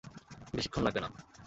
[0.53, 1.09] বেশীক্ষণ লাগবে না।